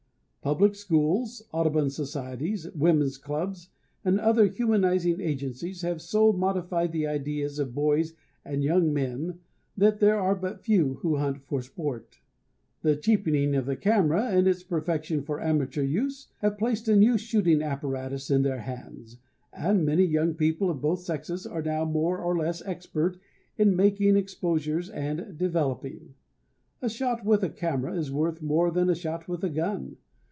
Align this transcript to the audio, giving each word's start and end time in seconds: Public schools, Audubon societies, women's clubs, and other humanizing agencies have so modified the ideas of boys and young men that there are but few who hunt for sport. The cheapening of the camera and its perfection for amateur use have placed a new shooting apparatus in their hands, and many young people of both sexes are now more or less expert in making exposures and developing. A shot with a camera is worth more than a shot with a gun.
Public 0.43 0.73
schools, 0.73 1.43
Audubon 1.51 1.91
societies, 1.91 2.67
women's 2.73 3.19
clubs, 3.19 3.69
and 4.03 4.19
other 4.19 4.47
humanizing 4.47 5.21
agencies 5.21 5.83
have 5.83 6.01
so 6.01 6.33
modified 6.33 6.91
the 6.91 7.05
ideas 7.05 7.59
of 7.59 7.75
boys 7.75 8.15
and 8.43 8.63
young 8.63 8.91
men 8.91 9.37
that 9.77 9.99
there 9.99 10.19
are 10.19 10.33
but 10.33 10.63
few 10.65 10.95
who 11.03 11.17
hunt 11.17 11.43
for 11.45 11.61
sport. 11.61 12.21
The 12.81 12.95
cheapening 12.95 13.53
of 13.53 13.67
the 13.67 13.75
camera 13.75 14.29
and 14.29 14.47
its 14.47 14.63
perfection 14.63 15.21
for 15.21 15.39
amateur 15.39 15.83
use 15.83 16.29
have 16.39 16.57
placed 16.57 16.87
a 16.87 16.95
new 16.95 17.19
shooting 17.19 17.61
apparatus 17.61 18.31
in 18.31 18.41
their 18.41 18.61
hands, 18.61 19.19
and 19.53 19.85
many 19.85 20.05
young 20.05 20.33
people 20.33 20.71
of 20.71 20.81
both 20.81 21.01
sexes 21.01 21.45
are 21.45 21.61
now 21.61 21.85
more 21.85 22.17
or 22.17 22.35
less 22.35 22.63
expert 22.65 23.19
in 23.59 23.75
making 23.75 24.17
exposures 24.17 24.89
and 24.89 25.37
developing. 25.37 26.15
A 26.81 26.89
shot 26.89 27.23
with 27.23 27.43
a 27.43 27.49
camera 27.51 27.93
is 27.93 28.11
worth 28.11 28.41
more 28.41 28.71
than 28.71 28.89
a 28.89 28.95
shot 28.95 29.27
with 29.27 29.43
a 29.43 29.49
gun. 29.49 29.97